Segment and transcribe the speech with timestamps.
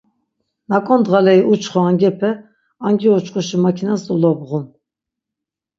[0.69, 2.31] Nak̆o ndğaneri uçxu angepe,
[2.85, 4.65] angi oçxuşi makinas dolobğun.